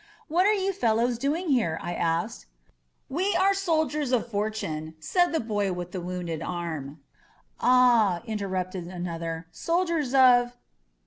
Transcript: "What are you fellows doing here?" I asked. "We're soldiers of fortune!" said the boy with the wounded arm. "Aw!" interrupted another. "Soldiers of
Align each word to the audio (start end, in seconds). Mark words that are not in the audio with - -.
"What 0.27 0.47
are 0.47 0.53
you 0.53 0.73
fellows 0.73 1.19
doing 1.19 1.49
here?" 1.49 1.77
I 1.79 1.93
asked. 1.93 2.47
"We're 3.07 3.53
soldiers 3.53 4.11
of 4.11 4.27
fortune!" 4.31 4.95
said 4.99 5.31
the 5.31 5.39
boy 5.39 5.73
with 5.73 5.91
the 5.91 6.01
wounded 6.01 6.41
arm. 6.41 7.01
"Aw!" 7.59 8.23
interrupted 8.27 8.87
another. 8.87 9.45
"Soldiers 9.51 10.15
of 10.15 10.57